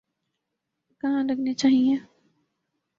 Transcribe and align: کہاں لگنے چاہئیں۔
کہاں 1.01 1.23
لگنے 1.29 1.53
چاہئیں۔ 1.61 1.97